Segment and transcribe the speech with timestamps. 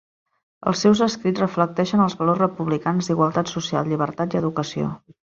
[0.69, 4.89] Els seus escrits reflecteixen els valors republicans d'igualtat social, llibertat i educació.